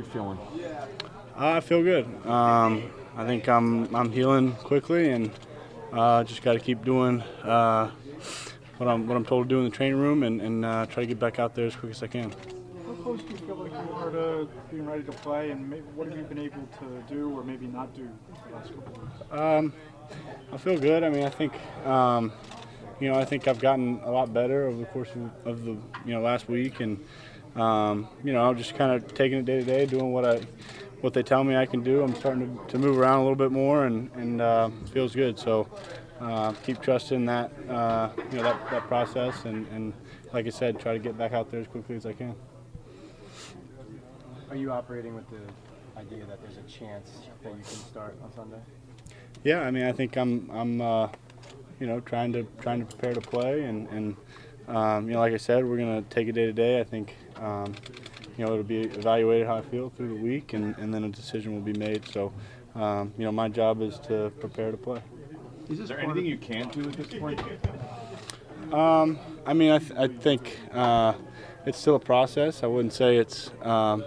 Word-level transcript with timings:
you 0.00 0.06
feeling? 0.10 0.38
Uh, 1.38 1.52
I 1.56 1.60
feel 1.60 1.82
good. 1.82 2.06
Um, 2.26 2.90
I 3.16 3.26
think 3.26 3.48
I'm 3.48 3.94
I'm 3.94 4.10
healing 4.10 4.52
quickly, 4.52 5.10
and 5.10 5.30
uh, 5.92 6.24
just 6.24 6.42
got 6.42 6.54
to 6.54 6.60
keep 6.60 6.84
doing 6.84 7.22
uh, 7.44 7.90
what 8.78 8.88
I'm 8.88 9.06
what 9.06 9.16
I'm 9.16 9.24
told 9.24 9.48
to 9.48 9.54
do 9.54 9.58
in 9.58 9.64
the 9.64 9.70
training 9.70 9.98
room, 9.98 10.22
and, 10.22 10.40
and 10.40 10.64
uh, 10.64 10.86
try 10.86 11.02
to 11.02 11.06
get 11.06 11.18
back 11.18 11.38
out 11.38 11.54
there 11.54 11.66
as 11.66 11.76
quick 11.76 11.92
as 11.92 12.02
I 12.02 12.06
can. 12.06 12.30
How 12.86 12.94
close 13.02 13.20
do 13.22 13.30
you 13.30 13.36
feel 13.38 13.56
like 13.56 13.72
you 13.72 13.92
are 13.94 14.10
to 14.10 14.48
being 14.70 14.86
ready 14.86 15.02
to 15.02 15.12
play, 15.12 15.50
and 15.50 15.68
maybe 15.68 15.82
what 15.94 16.08
have 16.08 16.16
you 16.16 16.24
been 16.24 16.38
able 16.38 16.66
to 16.78 17.14
do 17.14 17.30
or 17.36 17.44
maybe 17.44 17.66
not 17.66 17.94
do 17.94 18.08
the 18.48 18.54
last 18.56 18.74
couple 18.74 18.94
of 18.94 19.02
weeks? 19.02 19.32
Um, 19.32 19.72
I 20.52 20.56
feel 20.56 20.78
good. 20.78 21.04
I 21.04 21.10
mean, 21.10 21.24
I 21.24 21.30
think 21.30 21.52
um, 21.86 22.32
you 23.00 23.10
know 23.10 23.18
I 23.18 23.24
think 23.24 23.48
I've 23.48 23.60
gotten 23.60 24.00
a 24.04 24.10
lot 24.10 24.32
better 24.32 24.66
over 24.66 24.78
the 24.78 24.86
course 24.86 25.10
of, 25.10 25.46
of 25.46 25.64
the 25.64 25.76
you 26.06 26.14
know 26.14 26.20
last 26.20 26.48
week, 26.48 26.80
and 26.80 27.04
um, 27.56 28.08
you 28.24 28.32
know 28.32 28.48
I'm 28.48 28.56
just 28.56 28.74
kind 28.74 28.92
of 28.92 29.14
taking 29.14 29.38
it 29.38 29.44
day 29.44 29.60
to 29.60 29.64
day, 29.64 29.86
doing 29.86 30.12
what 30.12 30.24
I 30.24 30.40
what 31.00 31.14
they 31.14 31.22
tell 31.22 31.42
me 31.44 31.56
I 31.56 31.66
can 31.66 31.82
do. 31.82 32.02
I'm 32.02 32.14
starting 32.14 32.58
to, 32.58 32.72
to 32.72 32.78
move 32.78 32.98
around 32.98 33.20
a 33.20 33.22
little 33.22 33.36
bit 33.36 33.52
more, 33.52 33.86
and 33.86 34.10
and 34.14 34.40
uh, 34.40 34.70
feels 34.92 35.14
good. 35.14 35.38
So. 35.38 35.68
Uh, 36.20 36.52
keep 36.64 36.82
trusting 36.82 37.24
that, 37.24 37.50
uh, 37.70 38.10
you 38.30 38.36
know, 38.36 38.42
that, 38.42 38.70
that 38.70 38.86
process, 38.88 39.46
and, 39.46 39.66
and 39.68 39.94
like 40.34 40.46
I 40.46 40.50
said, 40.50 40.78
try 40.78 40.92
to 40.92 40.98
get 40.98 41.16
back 41.16 41.32
out 41.32 41.50
there 41.50 41.60
as 41.60 41.66
quickly 41.66 41.96
as 41.96 42.04
I 42.04 42.12
can. 42.12 42.34
Are 44.50 44.56
you 44.56 44.70
operating 44.70 45.14
with 45.14 45.24
the 45.30 45.40
idea 45.98 46.26
that 46.26 46.42
there's 46.42 46.58
a 46.58 46.70
chance 46.70 47.10
that 47.42 47.50
you 47.56 47.62
can 47.62 47.64
start 47.64 48.18
on 48.22 48.30
Sunday? 48.34 48.58
Yeah, 49.44 49.60
I 49.60 49.70
mean, 49.70 49.84
I 49.84 49.92
think 49.92 50.18
I'm, 50.18 50.50
I'm, 50.50 50.82
uh, 50.82 51.08
you 51.78 51.86
know, 51.86 52.00
trying 52.00 52.34
to 52.34 52.46
trying 52.60 52.80
to 52.80 52.84
prepare 52.84 53.14
to 53.14 53.20
play, 53.22 53.62
and, 53.62 53.88
and 53.88 54.16
um, 54.68 55.08
you 55.08 55.14
know, 55.14 55.20
like 55.20 55.32
I 55.32 55.38
said, 55.38 55.64
we're 55.64 55.78
gonna 55.78 56.02
take 56.02 56.28
it 56.28 56.32
day 56.32 56.44
to 56.44 56.52
day. 56.52 56.80
I 56.80 56.84
think, 56.84 57.14
um, 57.40 57.74
you 58.36 58.44
know, 58.44 58.52
it'll 58.52 58.64
be 58.64 58.82
evaluated 58.82 59.46
how 59.46 59.56
I 59.56 59.62
feel 59.62 59.90
through 59.90 60.14
the 60.14 60.22
week, 60.22 60.52
and, 60.52 60.76
and 60.78 60.92
then 60.94 61.04
a 61.04 61.08
decision 61.08 61.52
will 61.54 61.60
be 61.60 61.78
made. 61.78 62.06
So, 62.08 62.32
um, 62.74 63.12
you 63.18 63.24
know, 63.24 63.32
my 63.32 63.48
job 63.48 63.82
is 63.82 63.98
to 64.00 64.32
prepare 64.40 64.70
to 64.70 64.76
play. 64.76 65.02
Is 65.68 65.88
there 65.88 66.00
anything 66.00 66.26
you 66.26 66.38
can't 66.38 66.72
do 66.72 66.80
at 66.88 66.92
this 66.94 67.06
point? 67.18 67.40
Um, 68.72 69.18
I 69.46 69.52
mean, 69.52 69.70
I, 69.70 69.78
th- 69.78 69.92
I 69.96 70.08
think 70.08 70.58
uh, 70.72 71.14
it's 71.66 71.78
still 71.78 71.96
a 71.96 72.00
process. 72.00 72.62
I 72.62 72.66
wouldn't 72.66 72.92
say 72.92 73.16
it's, 73.16 73.50
um, 73.62 74.04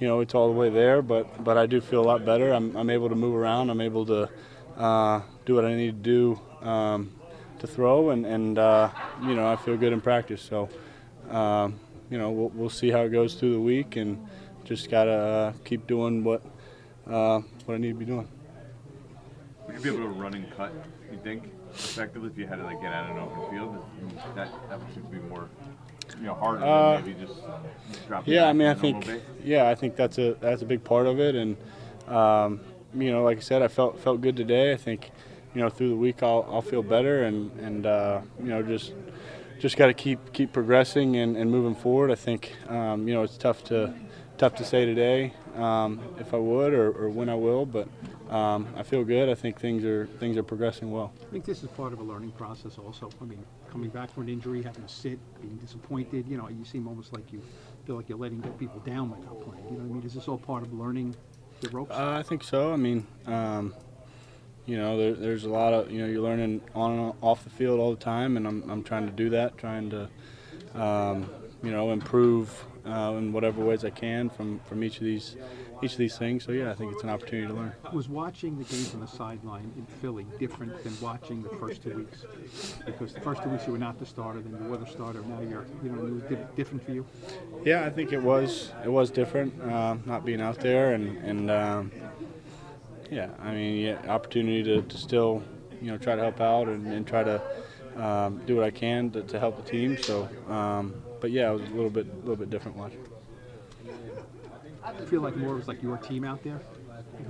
you 0.00 0.06
know, 0.06 0.20
it's 0.20 0.34
all 0.34 0.52
the 0.52 0.58
way 0.58 0.70
there, 0.70 1.02
but 1.02 1.44
but 1.44 1.58
I 1.58 1.66
do 1.66 1.80
feel 1.80 2.00
a 2.00 2.06
lot 2.06 2.24
better. 2.24 2.52
I'm, 2.52 2.76
I'm 2.76 2.90
able 2.90 3.08
to 3.08 3.14
move 3.14 3.34
around. 3.34 3.70
I'm 3.70 3.80
able 3.80 4.06
to 4.06 4.28
uh, 4.76 5.22
do 5.44 5.54
what 5.54 5.64
I 5.64 5.74
need 5.74 6.02
to 6.04 6.38
do 6.62 6.68
um, 6.68 7.12
to 7.58 7.66
throw, 7.66 8.10
and 8.10 8.24
and 8.24 8.58
uh, 8.58 8.90
you 9.22 9.34
know, 9.34 9.50
I 9.50 9.56
feel 9.56 9.76
good 9.76 9.92
in 9.92 10.00
practice. 10.00 10.42
So, 10.42 10.68
um, 11.30 11.78
you 12.10 12.18
know, 12.18 12.30
we'll, 12.30 12.48
we'll 12.50 12.70
see 12.70 12.90
how 12.90 13.02
it 13.02 13.10
goes 13.10 13.34
through 13.34 13.52
the 13.52 13.60
week, 13.60 13.96
and 13.96 14.26
just 14.64 14.90
gotta 14.90 15.10
uh, 15.10 15.52
keep 15.64 15.86
doing 15.86 16.24
what 16.24 16.42
uh, 17.06 17.40
what 17.64 17.74
I 17.74 17.78
need 17.78 17.88
to 17.90 17.94
be 17.94 18.04
doing. 18.04 18.28
Would 19.66 19.76
you 19.76 19.82
be 19.82 19.88
able 19.88 20.00
to 20.00 20.08
run 20.20 20.34
and 20.34 20.50
cut? 20.56 20.72
You 21.12 21.18
think 21.22 21.44
effectively 21.74 22.28
if 22.30 22.38
you 22.38 22.46
had 22.46 22.56
to 22.56 22.64
like 22.64 22.80
get 22.80 22.92
out 22.92 23.10
in 23.10 23.16
an 23.16 23.22
open 23.22 23.50
field? 23.50 23.84
That 24.34 24.48
that 24.68 24.78
would 24.78 25.10
be 25.10 25.18
more, 25.18 25.48
you 26.18 26.26
know, 26.26 26.34
harder 26.34 26.64
Uh, 26.64 26.96
than 26.96 27.06
maybe 27.06 27.26
just. 27.26 27.40
Yeah, 28.26 28.46
I 28.46 28.52
mean, 28.52 28.68
I 28.68 28.74
to 28.74 28.80
the 28.80 28.92
normal 28.92 29.02
think 29.02 29.22
yeah, 29.44 29.68
I 29.68 29.74
think 29.74 29.96
that's 29.96 30.18
a 30.18 30.34
that's 30.40 30.62
a 30.62 30.66
big 30.66 30.84
part 30.84 31.06
of 31.06 31.20
it, 31.20 31.34
and 31.34 31.56
um, 32.08 32.60
you 32.94 33.10
know, 33.12 33.22
like 33.22 33.38
I 33.38 33.40
said, 33.40 33.62
I 33.62 33.68
felt 33.68 33.98
felt 34.00 34.20
good 34.20 34.36
today. 34.36 34.72
I 34.72 34.76
think 34.76 35.10
you 35.54 35.60
know 35.60 35.68
through 35.68 35.90
the 35.90 35.96
week 35.96 36.22
I'll 36.22 36.46
I'll 36.50 36.62
feel 36.62 36.82
better, 36.82 37.24
and 37.24 37.50
and 37.60 37.86
uh, 37.86 38.20
you 38.38 38.48
know 38.48 38.62
just 38.62 38.92
just 39.58 39.76
got 39.76 39.86
to 39.86 39.94
keep 39.94 40.32
keep 40.32 40.52
progressing 40.52 41.16
and, 41.16 41.36
and 41.36 41.50
moving 41.50 41.74
forward. 41.74 42.10
I 42.10 42.14
think 42.14 42.54
um, 42.68 43.08
you 43.08 43.14
know 43.14 43.22
it's 43.22 43.36
tough 43.36 43.64
to 43.64 43.94
tough 44.38 44.54
to 44.54 44.64
say 44.64 44.84
today 44.84 45.32
um, 45.56 46.00
if 46.18 46.32
I 46.32 46.36
would 46.36 46.72
or, 46.72 46.92
or 46.92 47.10
when 47.10 47.28
I 47.28 47.34
will, 47.34 47.66
but 47.66 47.88
um, 48.30 48.68
I 48.76 48.82
feel 48.82 49.04
good. 49.04 49.28
I 49.28 49.34
think 49.34 49.58
things 49.60 49.84
are 49.84 50.06
things 50.18 50.36
are 50.36 50.42
progressing 50.42 50.90
well. 50.90 51.12
I 51.20 51.32
think 51.32 51.44
this 51.44 51.62
is 51.62 51.68
part 51.70 51.92
of 51.92 51.98
a 51.98 52.04
learning 52.04 52.32
process 52.32 52.78
also. 52.78 53.10
I 53.20 53.24
mean, 53.24 53.44
coming 53.70 53.90
back 53.90 54.12
from 54.12 54.24
an 54.24 54.28
injury, 54.28 54.62
having 54.62 54.82
to 54.82 54.88
sit, 54.88 55.18
being 55.40 55.56
disappointed, 55.56 56.28
you 56.28 56.36
know, 56.36 56.48
you 56.48 56.64
seem 56.64 56.86
almost 56.86 57.12
like 57.12 57.32
you 57.32 57.42
feel 57.86 57.96
like 57.96 58.08
you're 58.08 58.18
letting 58.18 58.42
people 58.58 58.80
down 58.80 59.08
by 59.08 59.18
not 59.18 59.40
playing. 59.40 59.64
You 59.64 59.70
know 59.72 59.84
what 59.84 59.90
I 59.90 59.94
mean? 59.94 60.02
Is 60.04 60.14
this 60.14 60.28
all 60.28 60.38
part 60.38 60.62
of 60.62 60.72
learning 60.72 61.16
the 61.60 61.68
ropes? 61.70 61.90
Uh, 61.90 62.16
I 62.18 62.22
think 62.22 62.44
so. 62.44 62.72
I 62.72 62.76
mean, 62.76 63.06
um, 63.26 63.74
you 64.68 64.76
know, 64.76 64.98
there, 64.98 65.14
there's 65.14 65.44
a 65.44 65.48
lot 65.48 65.72
of 65.72 65.90
you 65.90 65.98
know 65.98 66.06
you're 66.06 66.22
learning 66.22 66.60
on 66.74 66.92
and 66.92 67.12
off 67.22 67.42
the 67.42 67.50
field 67.50 67.80
all 67.80 67.90
the 67.90 68.04
time, 68.04 68.36
and 68.36 68.46
I'm 68.46 68.70
I'm 68.70 68.84
trying 68.84 69.06
to 69.06 69.12
do 69.12 69.30
that, 69.30 69.56
trying 69.56 69.90
to 69.90 70.08
um, 70.74 71.28
you 71.62 71.70
know 71.70 71.90
improve 71.90 72.64
uh, 72.86 73.14
in 73.16 73.32
whatever 73.32 73.64
ways 73.64 73.82
I 73.84 73.90
can 73.90 74.28
from 74.28 74.60
from 74.66 74.84
each 74.84 74.98
of 74.98 75.04
these 75.04 75.36
each 75.80 75.92
of 75.92 75.98
these 75.98 76.18
things. 76.18 76.44
So 76.44 76.52
yeah, 76.52 76.70
I 76.70 76.74
think 76.74 76.92
it's 76.92 77.02
an 77.02 77.08
opportunity 77.08 77.48
to 77.48 77.54
learn. 77.54 77.72
Was 77.94 78.10
watching 78.10 78.58
the 78.58 78.64
game 78.64 78.84
from 78.84 79.00
the 79.00 79.06
sideline 79.06 79.72
in 79.78 79.86
Philly 80.02 80.26
different 80.38 80.84
than 80.84 80.94
watching 81.00 81.42
the 81.42 81.50
first 81.56 81.82
two 81.82 81.96
weeks? 81.96 82.26
Because 82.84 83.14
the 83.14 83.20
first 83.20 83.42
two 83.42 83.48
weeks 83.48 83.66
you 83.66 83.72
were 83.72 83.78
not 83.78 83.98
the 83.98 84.04
starter, 84.06 84.40
then 84.40 84.62
you 84.62 84.68
were 84.68 84.76
the 84.76 84.86
starter. 84.86 85.22
Now 85.22 85.40
you're, 85.40 85.64
you 85.82 85.88
know, 85.90 86.04
it 86.04 86.12
was 86.12 86.22
di- 86.24 86.46
different 86.56 86.84
for 86.84 86.92
you. 86.92 87.06
Yeah, 87.64 87.86
I 87.86 87.90
think 87.90 88.12
it 88.12 88.22
was 88.22 88.70
it 88.84 88.92
was 88.92 89.10
different 89.10 89.58
uh, 89.62 89.96
not 90.04 90.26
being 90.26 90.42
out 90.42 90.58
there, 90.60 90.92
and 90.92 91.16
and 91.18 91.50
um, 91.50 91.92
yeah, 93.10 93.30
I 93.40 93.52
mean, 93.52 93.78
yeah, 93.78 93.98
opportunity 94.08 94.62
to, 94.64 94.82
to 94.82 94.96
still 94.98 95.42
you 95.80 95.90
know 95.90 95.98
try 95.98 96.16
to 96.16 96.22
help 96.22 96.40
out 96.40 96.68
and, 96.68 96.86
and 96.86 97.06
try 97.06 97.22
to 97.22 97.40
um, 97.96 98.40
do 98.46 98.56
what 98.56 98.64
I 98.64 98.70
can 98.70 99.10
to, 99.10 99.22
to 99.22 99.38
help 99.38 99.62
the 99.62 99.70
team. 99.70 99.96
So, 99.98 100.28
um, 100.48 100.94
but 101.20 101.30
yeah, 101.30 101.50
it 101.50 101.60
was 101.60 101.68
a 101.68 101.72
little 101.74 101.90
bit 101.90 102.06
a 102.06 102.18
little 102.20 102.36
bit 102.36 102.50
different 102.50 102.76
watching. 102.76 103.04
I 104.84 104.92
feel 105.04 105.20
like 105.20 105.36
more 105.36 105.54
was 105.54 105.68
like 105.68 105.82
your 105.82 105.98
team 105.98 106.24
out 106.24 106.42
there 106.42 106.60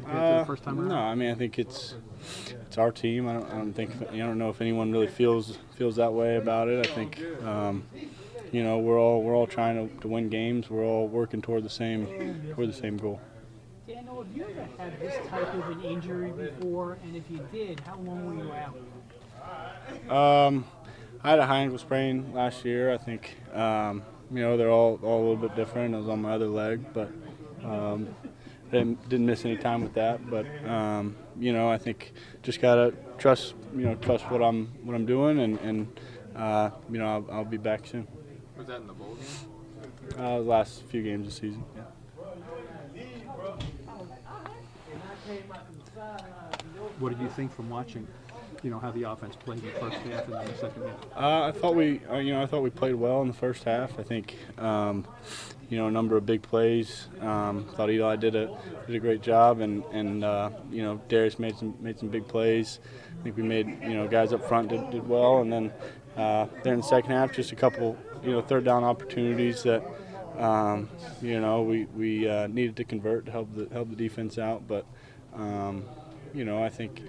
Uh, 0.07 0.41
the 0.41 0.45
first 0.47 0.63
time 0.63 0.79
around. 0.79 0.89
No, 0.89 0.97
I 0.97 1.15
mean 1.15 1.31
I 1.31 1.35
think 1.35 1.59
it's 1.59 1.95
it's 2.67 2.79
our 2.79 2.93
team. 2.93 3.29
I 3.29 3.33
don't, 3.35 3.51
I 3.51 3.57
don't 3.57 3.73
think 3.73 3.91
I 4.13 4.17
don't 4.19 4.39
know 4.39 4.51
if 4.51 4.61
anyone 4.61 4.93
really 4.93 5.07
feels 5.07 5.59
feels 5.77 5.97
that 5.97 6.13
way 6.13 6.37
about 6.37 6.69
it. 6.69 6.87
I 6.87 6.91
think 6.95 7.21
um, 7.45 7.85
you 8.53 8.63
know 8.63 8.79
we're 8.79 8.99
all 8.99 9.23
we're 9.23 9.35
all 9.35 9.47
trying 9.47 9.89
to, 9.89 10.01
to 10.03 10.09
win 10.09 10.29
games. 10.29 10.71
We're 10.71 10.85
all 10.85 11.09
working 11.09 11.43
toward 11.43 11.65
the 11.65 11.71
same 11.71 12.07
toward 12.55 12.69
the 12.69 12.75
same 12.77 12.97
goal. 12.97 13.21
Daniel, 13.89 14.23
have 14.23 14.37
you 14.37 14.45
ever 14.45 14.69
had 14.77 15.01
this 15.01 15.15
type 15.29 15.55
of 15.55 15.71
an 15.71 15.83
injury 15.83 16.31
before? 16.31 16.99
And 17.03 17.17
if 17.17 17.23
you 17.31 17.41
did, 17.51 17.81
how 17.81 17.97
long 17.97 18.27
were 18.27 18.45
you 18.45 18.53
out? 18.53 20.15
Um, 20.15 20.67
I 21.25 21.31
had 21.31 21.39
a 21.39 21.47
high 21.47 21.61
ankle 21.61 21.79
sprain 21.79 22.35
last 22.35 22.67
year. 22.67 22.93
I 22.93 22.99
think 22.99 23.35
um, 23.55 24.03
you 24.31 24.43
know 24.43 24.59
they're 24.59 24.71
all 24.71 25.01
all 25.03 25.21
a 25.21 25.25
little 25.31 25.37
bit 25.37 25.57
different. 25.57 25.95
I 25.95 25.99
was 25.99 26.09
on 26.09 26.21
my 26.21 26.33
other 26.33 26.49
leg, 26.49 26.85
but 26.93 27.11
um, 27.65 28.15
didn't 28.71 29.09
didn't 29.09 29.25
miss 29.25 29.47
any 29.47 29.57
time 29.57 29.81
with 29.83 29.95
that. 29.95 30.29
But 30.29 30.45
um, 30.69 31.17
you 31.41 31.55
know 31.55 31.71
I 31.71 31.79
think 31.79 32.13
just 32.43 32.61
gotta 32.61 32.93
trust 33.17 33.55
you 33.75 33.87
know 33.87 33.95
trust 33.95 34.31
what 34.31 34.43
I'm 34.43 34.67
what 34.85 34.97
I'm 34.97 35.07
doing, 35.07 35.39
and 35.39 35.59
and 35.61 36.01
uh, 36.37 36.71
you 36.91 36.99
know 36.99 37.07
I'll, 37.07 37.39
I'll 37.39 37.45
be 37.47 37.57
back 37.57 37.87
soon. 37.87 38.07
Was 38.55 38.67
that 38.67 38.83
in 38.83 38.87
the 38.87 38.93
bowl 38.93 39.15
game? 39.15 40.23
Uh, 40.23 40.39
the 40.41 40.45
last 40.45 40.83
few 40.91 41.03
games 41.03 41.25
this 41.25 41.37
season. 41.37 41.65
Yeah. 41.75 41.85
What 46.99 47.11
did 47.11 47.21
you 47.21 47.29
think 47.29 47.53
from 47.55 47.69
watching, 47.71 48.07
you 48.63 48.71
know, 48.71 48.79
how 48.79 48.91
the 48.91 49.05
offense 49.05 49.37
played 49.37 49.59
in 49.61 49.67
the 49.67 49.73
first 49.73 49.97
half 49.99 50.25
and 50.25 50.35
then 50.35 50.47
the 50.47 50.59
second 50.59 50.83
half? 50.85 51.07
Uh, 51.17 51.43
I 51.49 51.53
thought 51.53 51.75
we, 51.75 52.01
uh, 52.11 52.17
you 52.17 52.33
know, 52.33 52.43
I 52.43 52.47
thought 52.47 52.63
we 52.63 52.71
played 52.71 52.95
well 52.95 53.21
in 53.23 53.29
the 53.29 53.35
first 53.35 53.65
half. 53.65 53.99
I 53.99 54.03
think, 54.03 54.37
um, 54.59 55.07
you 55.69 55.77
know, 55.77 55.87
a 55.87 55.91
number 55.91 56.17
of 56.17 56.25
big 56.25 56.43
plays. 56.43 57.09
Um, 57.21 57.67
thought 57.77 57.91
Eli 57.91 58.17
did 58.17 58.35
a 58.35 58.57
did 58.87 58.97
a 58.97 59.01
great 59.01 59.21
job, 59.21 59.61
and 59.61 59.85
and 59.93 60.25
uh, 60.25 60.51
you 60.71 60.83
know, 60.83 61.01
Darius 61.09 61.39
made 61.39 61.57
some 61.57 61.75
made 61.81 61.99
some 61.99 62.09
big 62.09 62.27
plays. 62.27 62.81
I 63.21 63.23
think 63.23 63.37
we 63.37 63.43
made, 63.43 63.67
you 63.83 63.95
know, 63.95 64.09
guys 64.09 64.33
up 64.33 64.47
front 64.49 64.69
did, 64.69 64.91
did 64.91 65.07
well, 65.07 65.41
and 65.41 65.53
then 65.53 65.73
uh, 66.17 66.47
there 66.63 66.73
in 66.73 66.81
the 66.81 66.87
second 66.87 67.11
half, 67.11 67.33
just 67.33 67.53
a 67.53 67.57
couple, 67.57 67.99
you 68.25 68.31
know, 68.31 68.41
third 68.41 68.65
down 68.65 68.85
opportunities 68.85 69.63
that. 69.65 69.83
Um, 70.39 70.89
you 71.21 71.41
know, 71.41 71.63
we, 71.63 71.87
we 71.87 72.29
uh, 72.29 72.47
needed 72.47 72.77
to 72.77 72.85
convert 72.85 73.27
to 73.27 73.33
help 73.33 73.53
the 73.57 73.69
help 73.73 73.91
the 73.91 73.97
defense 73.97 74.39
out, 74.39 74.69
but 74.69 74.87
um, 75.39 75.85
you 76.35 76.45
know, 76.45 76.63
I 76.63 76.69
think 76.69 77.03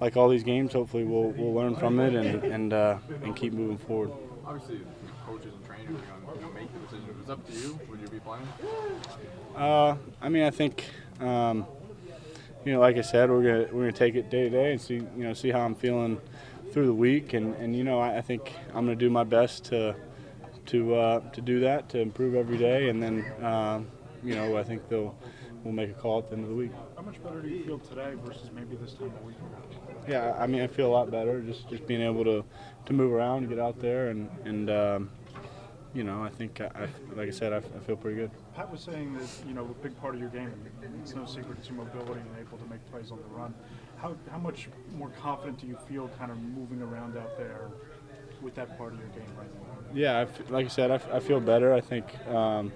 like 0.00 0.16
all 0.16 0.28
these 0.28 0.42
games, 0.42 0.72
hopefully 0.72 1.04
we'll, 1.04 1.30
we'll 1.30 1.54
learn 1.54 1.76
from 1.76 2.00
it 2.00 2.14
and 2.14 2.42
and 2.44 2.72
uh, 2.72 2.98
and 3.22 3.34
keep 3.36 3.52
moving 3.52 3.78
forward. 3.78 4.10
Obviously, 4.46 4.80
coaches 5.26 5.52
and 5.54 5.64
trainers 5.64 6.00
are 6.02 6.26
going 6.26 6.38
to 6.38 6.40
you 6.40 6.46
know, 6.46 6.52
make 6.54 6.72
the 6.72 6.78
decision. 6.80 7.06
If 7.10 7.20
it's 7.20 7.30
up 7.30 7.46
to 7.46 7.52
you, 7.52 7.78
would 7.88 8.00
you 8.00 8.08
be 8.08 8.20
playing? 8.20 8.46
Uh, 9.56 9.96
I 10.20 10.28
mean, 10.28 10.44
I 10.44 10.50
think 10.50 10.84
um, 11.20 11.66
you 12.64 12.72
know, 12.72 12.80
like 12.80 12.96
I 12.96 13.02
said, 13.02 13.30
we're 13.30 13.42
gonna 13.42 13.74
we're 13.74 13.82
gonna 13.82 13.92
take 13.92 14.14
it 14.14 14.30
day 14.30 14.44
to 14.44 14.50
day 14.50 14.72
and 14.72 14.80
see 14.80 14.94
you 14.94 15.10
know 15.16 15.34
see 15.34 15.50
how 15.50 15.60
I'm 15.60 15.74
feeling 15.74 16.20
through 16.72 16.86
the 16.86 16.94
week, 16.94 17.32
and, 17.32 17.54
and 17.56 17.74
you 17.74 17.84
know 17.84 18.00
I, 18.00 18.18
I 18.18 18.20
think 18.20 18.54
I'm 18.68 18.84
gonna 18.86 18.96
do 18.96 19.10
my 19.10 19.24
best 19.24 19.64
to 19.66 19.94
to 20.66 20.94
uh, 20.94 21.20
to 21.30 21.40
do 21.40 21.60
that 21.60 21.88
to 21.90 22.00
improve 22.00 22.34
every 22.34 22.58
day, 22.58 22.88
and 22.88 23.02
then 23.02 23.24
um, 23.42 23.86
you 24.22 24.34
know 24.34 24.56
I 24.56 24.62
think 24.62 24.88
they'll 24.88 25.14
we'll 25.64 25.74
make 25.74 25.90
a 25.90 25.94
call 25.94 26.18
at 26.18 26.28
the 26.28 26.36
end 26.36 26.44
of 26.44 26.50
the 26.50 26.56
week. 26.56 26.72
How 27.00 27.06
much 27.06 27.22
better 27.22 27.40
do 27.40 27.48
you 27.48 27.64
feel 27.64 27.78
today 27.78 28.12
versus 28.22 28.50
maybe 28.54 28.76
this 28.76 28.92
time 28.92 29.10
a 29.22 29.26
week 29.26 29.36
ago? 29.38 29.82
Yeah, 30.06 30.36
I 30.38 30.46
mean 30.46 30.60
I 30.60 30.66
feel 30.66 30.86
a 30.86 30.92
lot 30.92 31.10
better 31.10 31.40
just 31.40 31.66
just 31.70 31.86
being 31.86 32.02
able 32.02 32.24
to 32.24 32.44
to 32.84 32.92
move 32.92 33.10
around, 33.10 33.48
get 33.48 33.58
out 33.58 33.80
there, 33.80 34.08
and 34.10 34.28
and 34.44 34.68
um, 34.68 35.10
you 35.94 36.04
know 36.04 36.22
I 36.22 36.28
think 36.28 36.60
I, 36.60 36.66
I 36.66 36.88
like 37.16 37.28
I 37.28 37.30
said 37.30 37.54
I, 37.54 37.56
I 37.56 37.80
feel 37.86 37.96
pretty 37.96 38.18
good. 38.18 38.30
Pat 38.54 38.70
was 38.70 38.82
saying 38.82 39.14
that 39.14 39.26
you 39.48 39.54
know 39.54 39.62
a 39.62 39.82
big 39.82 39.98
part 39.98 40.12
of 40.14 40.20
your 40.20 40.28
game, 40.28 40.52
it's 41.00 41.14
no 41.14 41.24
secret, 41.24 41.56
it's 41.58 41.70
your 41.70 41.78
mobility 41.78 42.20
and 42.20 42.28
able 42.38 42.58
to 42.58 42.66
make 42.68 42.84
plays 42.90 43.10
on 43.10 43.18
the 43.22 43.34
run. 43.34 43.54
How 43.96 44.14
how 44.30 44.36
much 44.36 44.68
more 44.94 45.08
confident 45.22 45.58
do 45.58 45.66
you 45.68 45.78
feel 45.88 46.10
kind 46.18 46.30
of 46.30 46.36
moving 46.38 46.82
around 46.82 47.16
out 47.16 47.34
there 47.38 47.62
with 48.42 48.54
that 48.56 48.76
part 48.76 48.92
of 48.92 48.98
your 48.98 49.08
game 49.08 49.34
right 49.38 49.48
now? 49.54 49.94
Yeah, 49.94 50.18
I 50.18 50.22
f 50.24 50.50
like 50.50 50.66
I 50.66 50.68
said, 50.68 50.90
I, 50.90 50.96
f- 50.96 51.08
I 51.10 51.20
feel 51.20 51.40
better. 51.40 51.72
I 51.72 51.80
think, 51.80 52.04
um, 52.28 52.70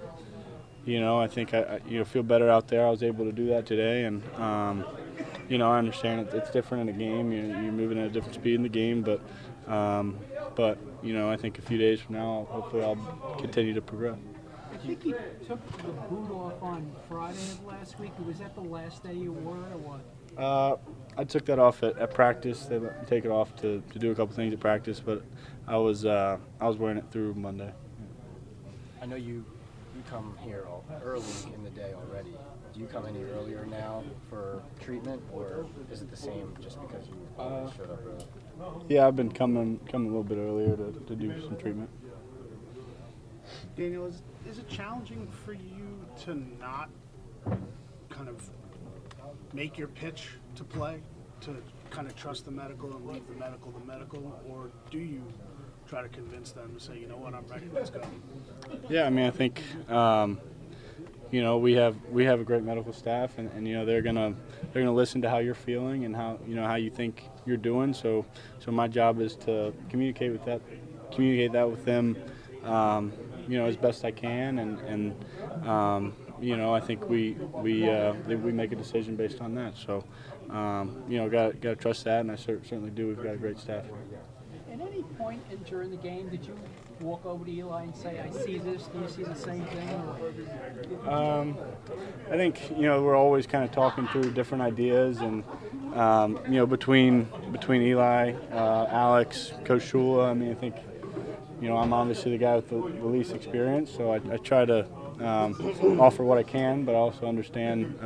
you 0.86 1.00
know, 1.00 1.18
I 1.18 1.26
think 1.26 1.54
I, 1.54 1.62
I 1.62 1.80
you 1.88 1.98
know 1.98 2.04
feel 2.04 2.22
better 2.22 2.50
out 2.50 2.68
there. 2.68 2.86
I 2.86 2.90
was 2.90 3.02
able 3.02 3.24
to 3.24 3.32
do 3.32 3.46
that 3.48 3.66
today, 3.66 4.04
and 4.04 4.22
um, 4.36 4.84
you 5.48 5.58
know 5.58 5.70
I 5.70 5.78
understand 5.78 6.28
it, 6.28 6.34
it's 6.34 6.50
different 6.50 6.88
in 6.88 6.94
a 6.94 6.98
game. 6.98 7.32
You're, 7.32 7.46
you're 7.62 7.72
moving 7.72 7.98
at 7.98 8.06
a 8.06 8.10
different 8.10 8.34
speed 8.34 8.54
in 8.54 8.62
the 8.62 8.68
game, 8.68 9.02
but 9.02 9.20
um, 9.72 10.18
but 10.54 10.78
you 11.02 11.14
know 11.14 11.30
I 11.30 11.36
think 11.36 11.58
a 11.58 11.62
few 11.62 11.78
days 11.78 12.00
from 12.00 12.16
now, 12.16 12.46
hopefully 12.50 12.82
I'll 12.82 13.36
continue 13.38 13.74
to 13.74 13.82
progress. 13.82 14.18
I 14.72 14.76
think 14.86 15.04
you 15.06 15.16
took 15.46 15.66
the 15.78 15.88
boot 15.88 16.30
off 16.30 16.62
on 16.62 16.92
Friday 17.08 17.38
of 17.38 17.64
last 17.64 17.98
week. 17.98 18.12
Was 18.26 18.38
that 18.38 18.54
the 18.54 18.60
last 18.60 19.02
day 19.02 19.14
you 19.14 19.32
wore 19.32 19.56
it, 19.56 19.72
or 19.72 19.78
what? 19.78 20.00
Uh, 20.36 20.76
I 21.16 21.24
took 21.24 21.46
that 21.46 21.58
off 21.58 21.82
at, 21.82 21.96
at 21.96 22.12
practice. 22.12 22.66
They 22.66 22.78
let 22.78 23.00
me 23.00 23.06
take 23.06 23.24
it 23.24 23.30
off 23.30 23.54
to, 23.56 23.82
to 23.92 23.98
do 23.98 24.10
a 24.10 24.14
couple 24.14 24.34
things 24.34 24.52
at 24.52 24.60
practice, 24.60 25.00
but 25.00 25.22
I 25.66 25.78
was 25.78 26.04
uh, 26.04 26.36
I 26.60 26.68
was 26.68 26.76
wearing 26.76 26.98
it 26.98 27.04
through 27.10 27.34
Monday. 27.34 27.72
I 29.00 29.06
know 29.06 29.16
you 29.16 29.44
you 29.94 30.02
come 30.10 30.36
here 30.42 30.64
all, 30.68 30.84
early 31.02 31.24
in 31.54 31.62
the 31.62 31.70
day 31.70 31.92
already. 31.94 32.34
Do 32.72 32.80
you 32.80 32.86
come 32.86 33.06
any 33.06 33.22
earlier 33.22 33.66
now 33.66 34.02
for 34.28 34.62
treatment, 34.80 35.22
or 35.32 35.66
is 35.92 36.02
it 36.02 36.10
the 36.10 36.16
same 36.16 36.54
just 36.60 36.80
because 36.80 37.06
you 37.08 37.28
always 37.38 37.72
showed 37.74 37.90
up 37.90 38.00
early? 38.04 38.24
Yeah, 38.88 39.06
I've 39.06 39.16
been 39.16 39.30
coming 39.30 39.78
coming 39.90 40.08
a 40.08 40.10
little 40.10 40.24
bit 40.24 40.38
earlier 40.38 40.76
to, 40.76 40.92
to 41.06 41.16
do 41.16 41.40
some 41.40 41.56
treatment. 41.56 41.88
Daniel, 43.76 44.06
is, 44.06 44.22
is 44.48 44.58
it 44.58 44.68
challenging 44.68 45.28
for 45.44 45.52
you 45.52 46.04
to 46.24 46.34
not 46.60 46.90
kind 48.08 48.28
of 48.28 48.50
make 49.52 49.76
your 49.78 49.88
pitch 49.88 50.30
to 50.56 50.64
play, 50.64 51.00
to 51.40 51.56
kind 51.90 52.06
of 52.08 52.16
trust 52.16 52.44
the 52.44 52.50
medical 52.50 52.94
and 52.96 53.06
leave 53.06 53.26
the 53.28 53.34
medical 53.34 53.70
the 53.70 53.84
medical, 53.84 54.40
or 54.48 54.70
do 54.90 54.98
you 54.98 55.22
try 55.88 56.02
to 56.02 56.08
convince 56.08 56.52
them 56.52 56.74
to 56.74 56.80
say, 56.80 56.98
you 56.98 57.06
know 57.06 57.16
what, 57.16 57.34
I'm 57.34 57.46
ready, 57.46 57.66
let's 57.72 57.90
go? 57.90 58.00
Yeah, 58.88 59.06
I 59.06 59.10
mean, 59.10 59.26
I 59.26 59.30
think 59.30 59.62
um, 59.90 60.40
you 61.30 61.42
know 61.42 61.58
we 61.58 61.72
have 61.74 61.96
we 62.10 62.24
have 62.24 62.40
a 62.40 62.44
great 62.44 62.62
medical 62.62 62.92
staff, 62.92 63.38
and, 63.38 63.50
and 63.52 63.66
you 63.66 63.74
know 63.74 63.84
they're 63.84 64.02
gonna 64.02 64.34
they're 64.72 64.82
gonna 64.82 64.94
listen 64.94 65.22
to 65.22 65.30
how 65.30 65.38
you're 65.38 65.54
feeling 65.54 66.04
and 66.04 66.14
how 66.14 66.38
you 66.46 66.54
know 66.54 66.66
how 66.66 66.76
you 66.76 66.90
think 66.90 67.28
you're 67.46 67.56
doing. 67.56 67.92
So 67.92 68.24
so 68.60 68.70
my 68.70 68.88
job 68.88 69.20
is 69.20 69.36
to 69.36 69.72
communicate 69.90 70.32
with 70.32 70.44
that 70.44 70.60
communicate 71.12 71.52
that 71.52 71.70
with 71.70 71.84
them, 71.84 72.16
um, 72.64 73.12
you 73.48 73.58
know, 73.58 73.66
as 73.66 73.76
best 73.76 74.04
I 74.04 74.10
can, 74.10 74.58
and 74.58 74.78
and 74.80 75.66
um, 75.68 76.14
you 76.40 76.56
know 76.56 76.74
I 76.74 76.80
think 76.80 77.08
we 77.08 77.32
we 77.54 77.88
uh, 77.88 78.14
we 78.28 78.52
make 78.52 78.72
a 78.72 78.76
decision 78.76 79.16
based 79.16 79.40
on 79.40 79.54
that. 79.56 79.76
So 79.76 80.04
um, 80.50 81.02
you 81.08 81.18
know 81.18 81.28
got 81.28 81.60
got 81.60 81.70
to 81.70 81.76
trust 81.76 82.04
that, 82.04 82.20
and 82.20 82.30
I 82.30 82.36
cer- 82.36 82.62
certainly 82.64 82.90
do. 82.90 83.08
We've 83.08 83.22
got 83.22 83.34
a 83.34 83.38
great 83.38 83.58
staff. 83.58 83.84
Point 85.24 85.40
in, 85.50 85.56
during 85.62 85.90
the 85.90 85.96
game, 85.96 86.28
did 86.28 86.44
you 86.44 86.54
walk 87.00 87.24
over 87.24 87.46
to 87.46 87.50
Eli 87.50 87.84
and 87.84 87.96
say, 87.96 88.20
"I 88.20 88.28
see 88.44 88.58
this"? 88.58 88.88
Do 88.88 89.00
you 89.00 89.08
see 89.08 89.22
the 89.22 89.34
same 89.34 89.64
thing? 89.64 91.08
Um, 91.08 91.56
I 92.30 92.36
think 92.36 92.70
you 92.76 92.82
know 92.82 93.02
we're 93.02 93.16
always 93.16 93.46
kind 93.46 93.64
of 93.64 93.72
talking 93.72 94.06
through 94.08 94.32
different 94.32 94.62
ideas, 94.62 95.20
and 95.20 95.42
um, 95.94 96.38
you 96.44 96.56
know 96.56 96.66
between 96.66 97.26
between 97.52 97.80
Eli, 97.80 98.34
uh, 98.52 98.86
Alex, 98.90 99.54
Coach 99.64 99.90
Shula. 99.90 100.28
I 100.28 100.34
mean, 100.34 100.50
I 100.50 100.54
think 100.56 100.74
you 101.58 101.70
know 101.70 101.78
I'm 101.78 101.94
obviously 101.94 102.32
the 102.32 102.38
guy 102.38 102.56
with 102.56 102.68
the, 102.68 102.76
the 102.76 103.06
least 103.06 103.32
experience, 103.32 103.90
so 103.90 104.12
I, 104.12 104.20
I 104.30 104.36
try 104.36 104.66
to 104.66 104.86
um, 105.20 105.54
offer 105.98 106.22
what 106.22 106.36
I 106.36 106.42
can, 106.42 106.84
but 106.84 106.92
I 106.92 106.98
also 106.98 107.26
understand. 107.26 107.98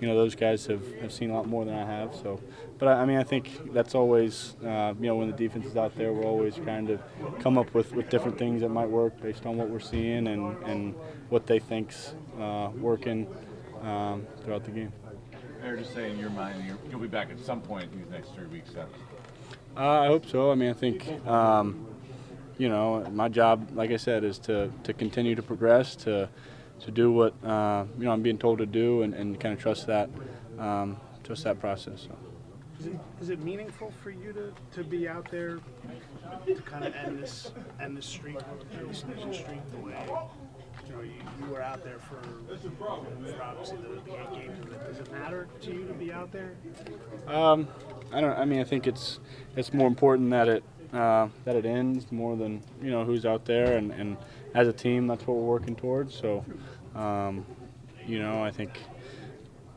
You 0.00 0.08
know 0.08 0.14
those 0.14 0.34
guys 0.34 0.66
have, 0.66 1.00
have 1.00 1.12
seen 1.12 1.30
a 1.30 1.34
lot 1.34 1.46
more 1.46 1.64
than 1.64 1.74
I 1.74 1.84
have. 1.84 2.14
So, 2.14 2.40
but 2.78 2.88
I, 2.88 3.02
I 3.02 3.04
mean 3.04 3.18
I 3.18 3.24
think 3.24 3.72
that's 3.72 3.94
always 3.94 4.56
uh, 4.64 4.94
you 5.00 5.06
know 5.06 5.16
when 5.16 5.30
the 5.30 5.36
defense 5.36 5.66
is 5.66 5.76
out 5.76 5.96
there, 5.96 6.12
we're 6.12 6.24
always 6.24 6.54
trying 6.56 6.86
to 6.86 6.98
come 7.40 7.58
up 7.58 7.72
with, 7.74 7.92
with 7.92 8.08
different 8.08 8.38
things 8.38 8.60
that 8.60 8.68
might 8.68 8.88
work 8.88 9.20
based 9.20 9.46
on 9.46 9.56
what 9.56 9.68
we're 9.68 9.80
seeing 9.80 10.28
and, 10.28 10.56
and 10.64 10.94
what 11.28 11.46
they 11.46 11.58
think's 11.58 12.14
uh, 12.40 12.70
working 12.80 13.26
um, 13.82 14.26
throughout 14.42 14.64
the 14.64 14.70
game. 14.70 14.92
Or 15.64 15.76
just 15.76 15.92
say 15.92 16.10
in 16.10 16.18
your 16.18 16.30
mind, 16.30 16.64
you're, 16.64 16.78
you'll 16.88 17.00
be 17.00 17.08
back 17.08 17.30
at 17.30 17.40
some 17.40 17.60
point 17.60 17.92
in 17.92 17.98
these 17.98 18.10
next 18.10 18.34
three 18.34 18.46
weeks. 18.46 18.70
Then. 18.72 18.86
Uh, 19.76 20.00
I 20.00 20.06
hope 20.06 20.26
so. 20.26 20.50
I 20.50 20.54
mean 20.54 20.70
I 20.70 20.74
think 20.74 21.08
um, 21.26 21.86
you 22.56 22.68
know 22.68 23.04
my 23.12 23.28
job, 23.28 23.70
like 23.74 23.90
I 23.90 23.96
said, 23.96 24.24
is 24.24 24.38
to, 24.40 24.70
to 24.84 24.92
continue 24.92 25.34
to 25.34 25.42
progress 25.42 25.96
to 25.96 26.28
to 26.80 26.90
do 26.90 27.12
what 27.12 27.34
uh, 27.44 27.84
you 27.98 28.04
know 28.04 28.12
I'm 28.12 28.22
being 28.22 28.38
told 28.38 28.58
to 28.58 28.66
do 28.66 29.02
and, 29.02 29.14
and 29.14 29.38
kind 29.38 29.54
of 29.54 29.60
trust 29.60 29.86
that 29.86 30.10
um, 30.58 30.98
trust 31.24 31.44
that 31.44 31.60
process. 31.60 32.02
So. 32.08 32.16
Is 32.80 32.86
it, 32.86 33.00
is 33.20 33.30
it 33.30 33.40
meaningful 33.42 33.92
for 34.04 34.10
you 34.10 34.32
to, 34.32 34.52
to 34.72 34.84
be 34.84 35.08
out 35.08 35.28
there 35.32 35.58
to 36.46 36.54
kind 36.62 36.84
of 36.84 36.94
end 36.94 37.18
this 37.20 37.50
end 37.80 37.96
this 37.96 38.06
streak, 38.06 38.36
end 38.78 38.88
this 38.88 39.04
losing 39.08 39.32
streak 39.32 39.70
the 39.72 39.78
way 39.78 39.96
you 40.88 40.94
know 40.94 41.02
you, 41.02 41.12
you 41.40 41.52
were 41.52 41.60
out 41.60 41.82
there 41.82 41.98
for, 41.98 42.20
for 42.46 43.42
obviously 43.42 43.78
the, 43.78 44.00
the 44.08 44.20
eight 44.20 44.32
games? 44.32 44.58
Does 44.86 45.00
it 45.00 45.12
matter 45.12 45.48
to 45.62 45.72
you 45.72 45.86
to 45.86 45.92
be 45.94 46.12
out 46.12 46.30
there? 46.32 46.52
Um, 47.26 47.68
I 48.12 48.20
don't. 48.20 48.38
I 48.38 48.44
mean, 48.44 48.60
I 48.60 48.64
think 48.64 48.86
it's 48.86 49.18
it's 49.56 49.72
more 49.74 49.88
important 49.88 50.30
that 50.30 50.48
it 50.48 50.62
uh, 50.92 51.28
that 51.44 51.56
it 51.56 51.66
ends 51.66 52.10
more 52.10 52.36
than 52.36 52.62
you 52.82 52.90
know 52.90 53.04
who's 53.04 53.26
out 53.26 53.44
there, 53.44 53.76
and, 53.76 53.92
and 53.92 54.16
as 54.54 54.68
a 54.68 54.72
team, 54.72 55.06
that's 55.06 55.26
what 55.26 55.36
we're 55.36 55.46
working 55.46 55.76
towards. 55.76 56.14
So, 56.14 56.44
um, 56.94 57.44
you 58.06 58.18
know, 58.18 58.42
I 58.42 58.50
think 58.50 58.80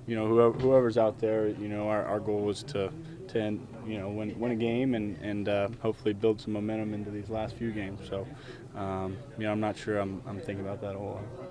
you 0.07 0.15
know 0.15 0.27
whoever, 0.27 0.57
whoever's 0.57 0.97
out 0.97 1.19
there, 1.19 1.47
you 1.49 1.67
know, 1.67 1.87
our, 1.89 2.05
our 2.05 2.19
goal 2.19 2.49
is 2.49 2.63
to 2.63 2.91
to 3.29 3.41
end, 3.41 3.67
you 3.85 3.97
know 3.97 4.09
win 4.09 4.37
win 4.39 4.51
a 4.51 4.55
game 4.55 4.95
and 4.95 5.17
and 5.21 5.49
uh, 5.49 5.69
hopefully 5.81 6.13
build 6.13 6.39
some 6.39 6.53
momentum 6.53 6.93
into 6.93 7.09
these 7.09 7.29
last 7.29 7.55
few 7.55 7.71
games. 7.71 8.07
So, 8.07 8.27
um, 8.75 9.17
you 9.37 9.45
know, 9.45 9.51
I'm 9.51 9.59
not 9.59 9.77
sure 9.77 9.99
I'm 9.99 10.21
I'm 10.27 10.39
thinking 10.39 10.65
about 10.65 10.81
that 10.81 10.95
a 10.95 10.97
whole 10.97 11.21
lot. 11.39 11.50